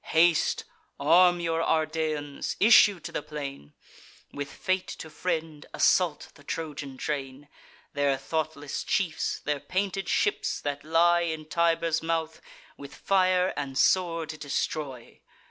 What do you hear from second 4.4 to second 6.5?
fate to friend, assault the